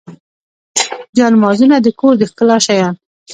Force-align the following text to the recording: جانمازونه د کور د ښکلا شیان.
جانمازونه 1.17 1.75
د 1.81 1.87
کور 1.99 2.13
د 2.17 2.23
ښکلا 2.29 2.57
شیان. 2.65 2.95